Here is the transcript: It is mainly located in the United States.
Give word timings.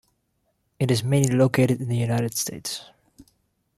It 0.79 0.89
is 0.89 1.03
mainly 1.03 1.35
located 1.35 1.79
in 1.79 1.87
the 1.87 1.95
United 1.95 2.35
States. 2.35 2.85